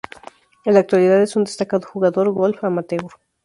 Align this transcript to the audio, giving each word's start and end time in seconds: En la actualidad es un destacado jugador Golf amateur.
En 0.65 0.73
la 0.73 0.79
actualidad 0.79 1.21
es 1.21 1.35
un 1.35 1.43
destacado 1.43 1.85
jugador 1.87 2.33
Golf 2.33 2.63
amateur. 2.63 3.03